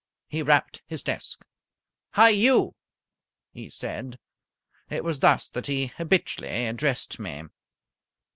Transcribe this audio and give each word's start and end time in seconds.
He 0.27 0.41
rapped 0.41 0.81
his 0.87 1.03
desk. 1.03 1.45
"Hi! 2.13 2.29
You!" 2.29 2.73
he 3.51 3.69
said. 3.69 4.17
It 4.89 5.03
was 5.03 5.19
thus 5.19 5.47
that 5.49 5.67
he 5.67 5.91
habitually 5.95 6.65
addressed 6.65 7.19
me. 7.19 7.43